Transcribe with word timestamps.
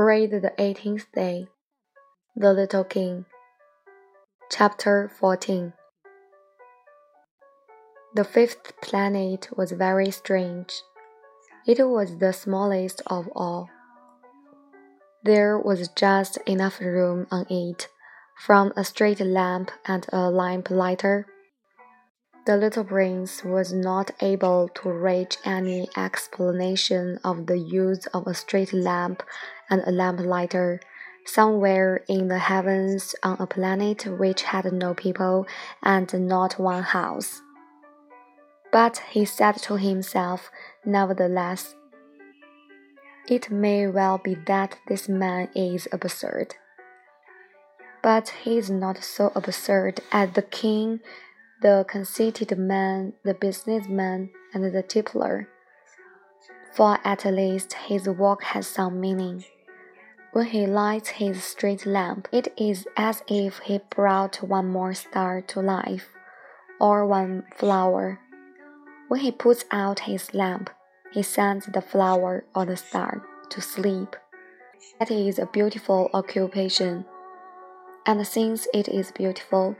Read 0.00 0.30
the 0.30 0.52
eighteenth 0.58 1.10
day. 1.12 1.48
The 2.36 2.52
Little 2.52 2.84
King. 2.84 3.24
Chapter 4.48 5.10
14 5.18 5.72
The 8.14 8.22
fifth 8.22 8.80
planet 8.80 9.48
was 9.56 9.72
very 9.72 10.12
strange. 10.12 10.72
It 11.66 11.84
was 11.84 12.18
the 12.18 12.32
smallest 12.32 13.02
of 13.08 13.28
all. 13.34 13.70
There 15.24 15.58
was 15.58 15.88
just 15.88 16.36
enough 16.46 16.78
room 16.78 17.26
on 17.32 17.46
it 17.50 17.88
from 18.38 18.72
a 18.76 18.84
street 18.84 19.18
lamp 19.18 19.72
and 19.84 20.06
a 20.12 20.30
lamp 20.30 20.70
lighter. 20.70 21.26
The 22.48 22.56
little 22.56 22.84
prince 22.84 23.44
was 23.44 23.74
not 23.74 24.10
able 24.22 24.70
to 24.76 24.88
reach 24.88 25.36
any 25.44 25.86
explanation 25.94 27.20
of 27.22 27.44
the 27.44 27.58
use 27.58 28.06
of 28.14 28.26
a 28.26 28.32
street 28.32 28.72
lamp 28.72 29.22
and 29.68 29.82
a 29.84 29.90
lamplighter 29.90 30.80
somewhere 31.26 32.02
in 32.08 32.28
the 32.28 32.38
heavens 32.38 33.14
on 33.22 33.36
a 33.38 33.46
planet 33.46 34.06
which 34.06 34.44
had 34.44 34.72
no 34.72 34.94
people 34.94 35.46
and 35.82 36.10
not 36.26 36.58
one 36.58 36.84
house. 36.84 37.42
But 38.72 39.02
he 39.10 39.26
said 39.26 39.58
to 39.64 39.76
himself, 39.76 40.50
nevertheless, 40.86 41.74
it 43.28 43.50
may 43.50 43.88
well 43.88 44.16
be 44.16 44.36
that 44.46 44.78
this 44.88 45.06
man 45.06 45.50
is 45.54 45.86
absurd. 45.92 46.54
But 48.02 48.30
he 48.42 48.56
is 48.56 48.70
not 48.70 49.04
so 49.04 49.32
absurd 49.34 50.00
as 50.10 50.32
the 50.32 50.40
king, 50.40 51.00
the 51.60 51.84
conceited 51.88 52.56
man, 52.56 53.12
the 53.24 53.34
businessman, 53.34 54.30
and 54.54 54.64
the 54.64 54.82
tippler. 54.82 55.46
For 56.72 56.98
at 57.04 57.24
least 57.24 57.72
his 57.72 58.08
work 58.08 58.42
has 58.42 58.66
some 58.66 59.00
meaning. 59.00 59.44
When 60.32 60.46
he 60.46 60.66
lights 60.66 61.08
his 61.08 61.42
street 61.42 61.86
lamp, 61.86 62.28
it 62.30 62.52
is 62.56 62.86
as 62.96 63.22
if 63.26 63.58
he 63.60 63.80
brought 63.90 64.36
one 64.42 64.68
more 64.68 64.94
star 64.94 65.40
to 65.40 65.60
life, 65.60 66.10
or 66.80 67.06
one 67.06 67.44
flower. 67.56 68.20
When 69.08 69.20
he 69.20 69.32
puts 69.32 69.64
out 69.70 70.00
his 70.00 70.34
lamp, 70.34 70.70
he 71.12 71.22
sends 71.22 71.66
the 71.66 71.80
flower 71.80 72.44
or 72.54 72.66
the 72.66 72.76
star 72.76 73.24
to 73.50 73.60
sleep. 73.60 74.14
That 75.00 75.10
is 75.10 75.38
a 75.38 75.46
beautiful 75.46 76.10
occupation. 76.12 77.04
And 78.06 78.26
since 78.26 78.68
it 78.74 78.88
is 78.88 79.10
beautiful, 79.10 79.76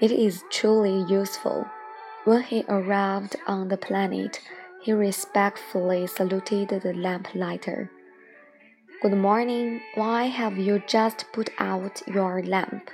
it 0.00 0.10
is 0.10 0.44
truly 0.50 1.04
useful. 1.08 1.66
When 2.24 2.42
he 2.42 2.64
arrived 2.68 3.36
on 3.46 3.68
the 3.68 3.76
planet, 3.76 4.40
he 4.82 4.92
respectfully 4.92 6.06
saluted 6.06 6.68
the 6.68 6.92
lamplighter. 6.94 7.90
Good 9.02 9.12
morning. 9.12 9.80
Why 9.94 10.24
have 10.24 10.56
you 10.56 10.82
just 10.86 11.26
put 11.32 11.50
out 11.58 12.02
your 12.06 12.42
lamp? 12.42 12.90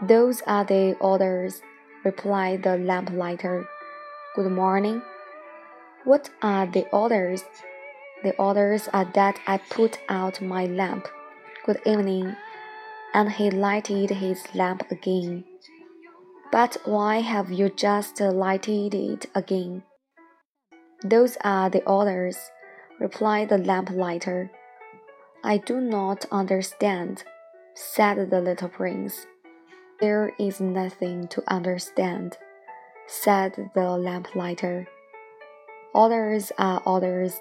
Those 0.00 0.42
are 0.46 0.64
the 0.64 0.96
orders, 1.00 1.60
replied 2.04 2.62
the 2.62 2.78
lamplighter. 2.78 3.68
Good 4.34 4.50
morning. 4.50 5.02
What 6.04 6.30
are 6.40 6.66
the 6.66 6.88
orders? 6.90 7.44
The 8.22 8.34
orders 8.36 8.88
are 8.92 9.04
that 9.14 9.38
I 9.46 9.58
put 9.58 9.98
out 10.08 10.40
my 10.40 10.64
lamp. 10.66 11.08
Good 11.66 11.80
evening. 11.84 12.36
And 13.12 13.32
he 13.32 13.50
lighted 13.50 14.10
his 14.10 14.54
lamp 14.54 14.90
again. 14.90 15.44
But 16.52 16.78
why 16.84 17.20
have 17.20 17.52
you 17.52 17.68
just 17.68 18.20
lighted 18.20 18.92
it 18.92 19.26
again? 19.36 19.84
Those 21.04 21.36
are 21.44 21.70
the 21.70 21.84
orders, 21.84 22.50
replied 22.98 23.50
the 23.50 23.58
lamplighter. 23.58 24.50
I 25.44 25.58
do 25.58 25.80
not 25.80 26.26
understand, 26.32 27.22
said 27.74 28.30
the 28.30 28.40
little 28.40 28.68
prince. 28.68 29.26
There 30.00 30.32
is 30.40 30.60
nothing 30.60 31.28
to 31.28 31.42
understand, 31.46 32.36
said 33.06 33.70
the 33.74 33.90
lamplighter. 33.90 34.88
Orders 35.94 36.50
are 36.58 36.82
orders. 36.84 37.38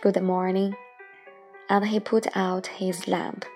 Good 0.00 0.22
morning. 0.22 0.76
And 1.68 1.86
he 1.86 1.98
put 1.98 2.28
out 2.36 2.68
his 2.68 3.08
lamp. 3.08 3.46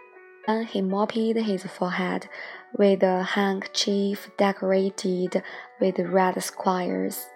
Then 0.46 0.64
he 0.64 0.80
mopped 0.82 1.14
his 1.14 1.62
forehead 1.64 2.28
with 2.76 3.02
a 3.02 3.22
handkerchief 3.22 4.30
decorated 4.36 5.42
with 5.80 5.98
red 5.98 6.42
squares. 6.42 7.26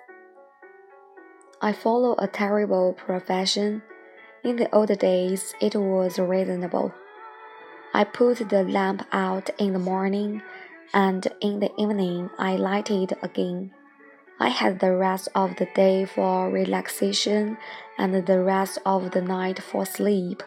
I 1.61 1.73
follow 1.73 2.17
a 2.19 2.27
terrible 2.27 2.93
profession 2.93 3.83
in 4.45 4.57
the 4.57 4.75
old 4.75 4.99
days, 4.99 5.55
it 5.61 5.77
was 5.77 6.19
reasonable. 6.19 6.93
I 7.95 8.03
put 8.03 8.49
the 8.49 8.65
lamp 8.65 9.07
out 9.13 9.51
in 9.57 9.73
the 9.73 9.79
morning, 9.79 10.43
and 10.93 11.25
in 11.41 11.61
the 11.61 11.71
evening 11.79 12.29
I 12.39 12.57
lighted 12.57 13.13
again. 13.23 13.71
I 14.41 14.49
had 14.49 14.81
the 14.81 14.97
rest 14.97 15.29
of 15.37 15.55
the 15.57 15.69
day 15.77 16.07
for 16.07 16.51
relaxation 16.51 17.57
and 17.97 18.27
the 18.27 18.41
rest 18.41 18.81
of 18.85 19.13
the 19.13 19.23
night 19.23 19.63
for 19.63 19.87
sleep. 19.87 20.43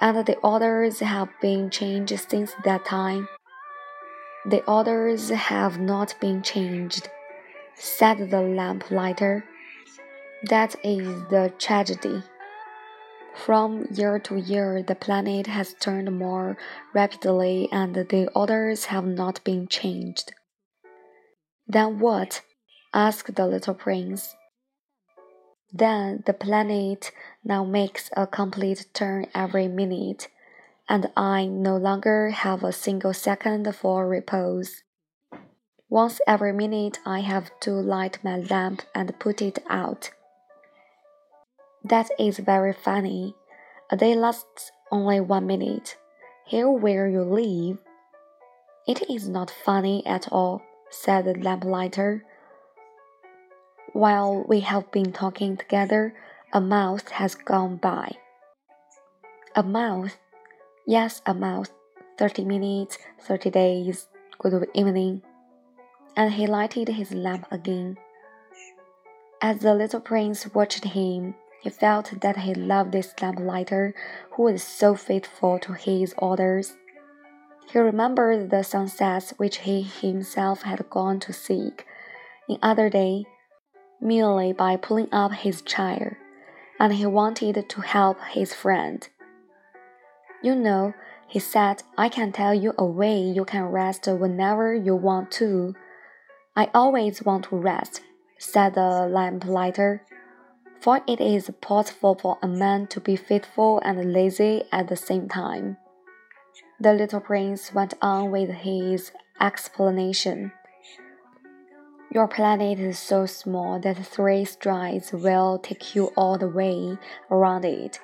And 0.00 0.26
the 0.26 0.36
orders 0.38 0.98
have 0.98 1.28
been 1.40 1.70
changed 1.70 2.18
since 2.28 2.56
that 2.64 2.84
time. 2.84 3.28
The 4.44 4.64
orders 4.64 5.28
have 5.28 5.78
not 5.78 6.16
been 6.20 6.42
changed, 6.42 7.08
said 7.76 8.30
the 8.30 8.40
lamplighter. 8.40 9.44
That 10.48 10.74
is 10.84 11.06
the 11.30 11.52
tragedy. 11.58 12.24
From 13.34 13.86
year 13.92 14.18
to 14.18 14.36
year, 14.36 14.82
the 14.82 14.96
planet 14.96 15.46
has 15.46 15.74
turned 15.74 16.18
more 16.18 16.56
rapidly 16.92 17.68
and 17.70 17.94
the 17.94 18.28
orders 18.34 18.86
have 18.86 19.06
not 19.06 19.42
been 19.44 19.68
changed. 19.68 20.32
Then 21.66 22.00
what? 22.00 22.42
asked 22.92 23.36
the 23.36 23.46
little 23.46 23.74
prince. 23.74 24.34
Then 25.72 26.22
the 26.26 26.34
planet 26.34 27.12
now 27.42 27.64
makes 27.64 28.10
a 28.16 28.26
complete 28.26 28.86
turn 28.92 29.26
every 29.34 29.68
minute, 29.68 30.28
and 30.88 31.10
I 31.16 31.46
no 31.46 31.76
longer 31.76 32.30
have 32.30 32.62
a 32.62 32.72
single 32.72 33.14
second 33.14 33.74
for 33.74 34.06
repose. 34.08 34.82
Once 35.88 36.20
every 36.26 36.52
minute, 36.52 36.98
I 37.04 37.20
have 37.20 37.50
to 37.60 37.72
light 37.72 38.18
my 38.24 38.38
lamp 38.38 38.82
and 38.94 39.18
put 39.18 39.42
it 39.42 39.58
out. 39.68 40.10
That 41.84 42.08
is 42.18 42.38
very 42.38 42.72
funny. 42.72 43.34
A 43.90 43.96
day 43.96 44.14
lasts 44.14 44.72
only 44.90 45.20
one 45.20 45.46
minute. 45.46 45.96
Here 46.46 46.70
where 46.70 47.08
you 47.08 47.22
live. 47.22 47.78
It 48.86 49.08
is 49.10 49.28
not 49.28 49.50
funny 49.50 50.04
at 50.06 50.28
all, 50.32 50.62
said 50.90 51.24
the 51.24 51.34
lamplighter. 51.34 52.24
While 53.92 54.44
we 54.48 54.60
have 54.60 54.90
been 54.90 55.12
talking 55.12 55.56
together, 55.56 56.14
a 56.52 56.60
month 56.60 57.10
has 57.10 57.34
gone 57.34 57.76
by. 57.76 58.12
A 59.54 59.62
month? 59.62 60.16
Yes, 60.86 61.22
a 61.26 61.32
month. 61.32 61.70
Thirty 62.18 62.44
minutes, 62.44 62.98
thirty 63.20 63.50
days. 63.50 64.08
Good 64.38 64.68
evening. 64.74 65.22
And 66.16 66.32
he 66.32 66.48
lighted 66.48 66.88
his 66.88 67.14
lamp 67.14 67.46
again. 67.52 67.98
As 69.40 69.60
the 69.60 69.74
little 69.74 70.00
prince 70.00 70.52
watched 70.52 70.84
him, 70.84 71.36
he 71.62 71.70
felt 71.70 72.20
that 72.20 72.38
he 72.38 72.52
loved 72.54 72.90
this 72.90 73.14
lamplighter 73.22 73.94
who 74.32 74.42
was 74.42 74.64
so 74.64 74.96
faithful 74.96 75.60
to 75.60 75.74
his 75.74 76.16
orders. 76.18 76.76
He 77.70 77.78
remembered 77.78 78.50
the 78.50 78.64
sunsets 78.64 79.34
which 79.36 79.58
he 79.58 79.82
himself 79.82 80.62
had 80.62 80.90
gone 80.90 81.20
to 81.20 81.32
seek 81.32 81.86
in 82.48 82.58
other 82.60 82.90
day 82.90 83.26
merely 84.00 84.52
by 84.52 84.76
pulling 84.76 85.08
up 85.12 85.32
his 85.32 85.62
chair, 85.62 86.18
and 86.80 86.94
he 86.94 87.06
wanted 87.06 87.68
to 87.68 87.80
help 87.82 88.18
his 88.32 88.52
friend. 88.52 89.08
You 90.42 90.54
know, 90.54 90.94
he 91.26 91.38
said, 91.38 91.82
I 91.96 92.08
can 92.08 92.32
tell 92.32 92.54
you 92.54 92.74
a 92.76 92.84
way 92.84 93.18
you 93.18 93.44
can 93.44 93.64
rest 93.64 94.06
whenever 94.06 94.74
you 94.74 94.94
want 94.94 95.30
to. 95.32 95.74
I 96.56 96.68
always 96.74 97.22
want 97.22 97.44
to 97.46 97.56
rest, 97.56 98.02
said 98.38 98.74
the 98.74 99.06
lamplighter 99.08 100.04
for 100.82 101.00
it 101.06 101.20
is 101.20 101.48
possible 101.60 102.16
for 102.20 102.38
a 102.42 102.48
man 102.48 102.88
to 102.88 103.00
be 103.00 103.14
faithful 103.14 103.80
and 103.84 104.12
lazy 104.12 104.64
at 104.72 104.88
the 104.88 104.96
same 104.96 105.28
time. 105.28 105.76
The 106.80 106.92
little 106.92 107.20
prince 107.20 107.72
went 107.72 107.94
on 108.02 108.32
with 108.32 108.50
his 108.50 109.12
explanation. 109.40 110.50
Your 112.10 112.26
planet 112.26 112.80
is 112.80 112.98
so 112.98 113.26
small 113.26 113.78
that 113.78 114.04
three 114.04 114.44
strides 114.44 115.12
will 115.12 115.60
take 115.60 115.94
you 115.94 116.06
all 116.16 116.36
the 116.36 116.48
way 116.48 116.98
around 117.30 117.64
it. 117.64 118.00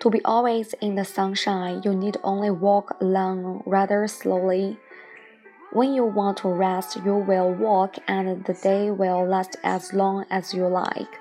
To 0.00 0.10
be 0.10 0.24
always 0.24 0.74
in 0.74 0.94
the 0.94 1.04
sunshine, 1.04 1.82
you 1.84 1.92
need 1.92 2.18
only 2.22 2.50
walk 2.50 2.96
along 3.00 3.64
rather 3.66 4.06
slowly. 4.06 4.78
When 5.72 5.92
you 5.92 6.04
want 6.04 6.38
to 6.38 6.48
rest, 6.48 6.96
you 7.04 7.16
will 7.16 7.52
walk, 7.52 7.96
and 8.06 8.44
the 8.44 8.54
day 8.54 8.92
will 8.92 9.26
last 9.26 9.56
as 9.64 9.92
long 9.92 10.24
as 10.30 10.54
you 10.54 10.68
like. 10.68 11.18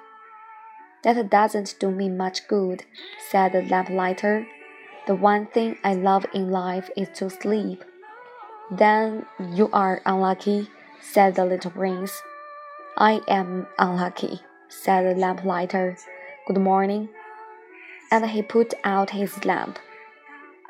That 1.04 1.30
doesn't 1.30 1.76
do 1.80 1.90
me 1.90 2.08
much 2.08 2.48
good, 2.48 2.84
said 3.30 3.54
the 3.54 3.64
lamplighter. 3.64 4.46
The 5.08 5.16
one 5.16 5.48
thing 5.48 5.78
I 5.84 5.96
love 5.96 6.26
in 6.34 6.52
life 6.52 6.90
is 6.96 7.10
to 7.16 7.30
sleep. 7.30 7.84
Then 8.70 9.26
you 9.54 9.70
are 9.74 10.02
unlucky, 10.06 10.70
said 11.02 11.36
the 11.36 11.46
little 11.46 11.72
prince. 11.72 12.22
I 12.96 13.22
am 13.28 13.68
unlucky, 13.80 14.42
said 14.68 15.06
the 15.06 15.20
lamplighter. 15.20 15.98
Good 16.48 16.60
morning. 16.60 17.10
And 18.12 18.26
he 18.30 18.42
put 18.42 18.74
out 18.84 19.10
his 19.10 19.44
lamp. 19.46 19.80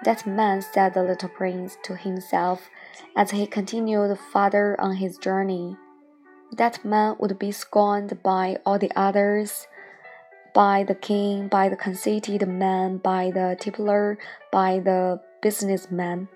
That 0.04 0.28
man, 0.28 0.62
said 0.62 0.94
the 0.94 1.04
little 1.04 1.30
prince 1.30 1.78
to 1.84 1.96
himself 1.96 2.70
as 3.16 3.32
he 3.32 3.48
continued 3.48 4.18
farther 4.32 4.80
on 4.80 4.96
his 4.96 5.18
journey. 5.18 5.76
That 6.52 6.86
man 6.86 7.16
would 7.20 7.38
be 7.40 7.52
scorned 7.52 8.22
by 8.24 8.58
all 8.66 8.80
the 8.80 8.92
others 8.96 9.68
by 10.58 10.84
the 10.84 10.96
king, 10.96 11.48
by 11.48 11.70
the 11.70 11.76
conceited 11.76 12.48
man, 12.48 12.98
by 12.98 13.30
the 13.30 13.56
tippler, 13.60 14.18
by 14.52 14.80
the 14.80 15.22
businessman. 15.40 16.28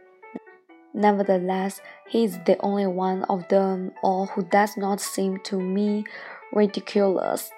Nevertheless, 0.94 1.81
he 2.07 2.25
is 2.25 2.38
the 2.45 2.56
only 2.59 2.86
one 2.86 3.24
of 3.24 3.48
them 3.48 3.94
all 4.03 4.27
who 4.27 4.44
does 4.44 4.77
not 4.77 5.01
seem 5.01 5.39
to 5.45 5.59
me 5.59 6.03
ridiculous. 6.53 7.50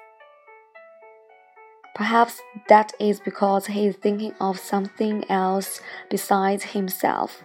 Perhaps 1.95 2.41
that 2.69 2.93
is 2.99 3.19
because 3.19 3.67
he 3.67 3.87
is 3.87 3.95
thinking 3.97 4.33
of 4.41 4.59
something 4.59 5.29
else 5.29 5.79
besides 6.09 6.63
himself. 6.63 7.43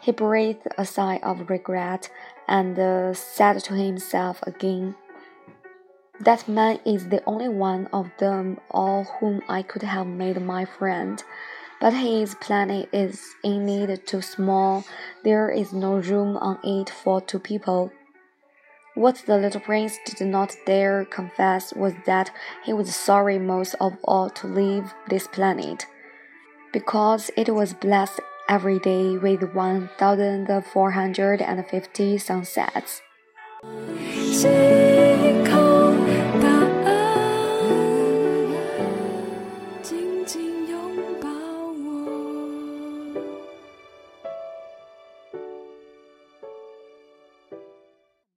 He 0.00 0.10
breathed 0.10 0.66
a 0.76 0.84
sigh 0.84 1.20
of 1.22 1.48
regret 1.48 2.10
and 2.48 2.76
uh, 2.78 3.14
said 3.14 3.60
to 3.60 3.74
himself 3.74 4.42
again, 4.42 4.96
that 6.20 6.46
man 6.46 6.78
is 6.84 7.08
the 7.08 7.22
only 7.26 7.48
one 7.48 7.88
of 7.92 8.10
them 8.18 8.60
all 8.70 9.04
whom 9.04 9.42
I 9.48 9.62
could 9.62 9.82
have 9.82 10.06
made 10.06 10.40
my 10.40 10.64
friend. 10.64 11.22
But 11.80 11.94
his 11.94 12.36
planet 12.36 12.88
is 12.92 13.34
indeed 13.42 14.06
too 14.06 14.22
small. 14.22 14.84
There 15.24 15.50
is 15.50 15.72
no 15.72 15.96
room 15.98 16.36
on 16.36 16.60
it 16.62 16.90
for 16.90 17.20
two 17.20 17.40
people. 17.40 17.92
What 18.94 19.22
the 19.26 19.38
little 19.38 19.60
prince 19.60 19.98
did 20.04 20.26
not 20.26 20.54
dare 20.66 21.06
confess 21.06 21.72
was 21.72 21.94
that 22.04 22.30
he 22.62 22.74
was 22.74 22.94
sorry 22.94 23.38
most 23.38 23.74
of 23.80 23.94
all 24.04 24.28
to 24.28 24.46
leave 24.46 24.92
this 25.08 25.26
planet, 25.26 25.86
because 26.74 27.30
it 27.34 27.54
was 27.54 27.72
blessed 27.72 28.20
every 28.50 28.78
day 28.78 29.16
with 29.16 29.54
one 29.54 29.88
thousand 29.96 30.46
four 30.66 30.90
hundred 30.90 31.40
and 31.40 31.66
fifty 31.66 32.18
sunsets. 32.18 33.00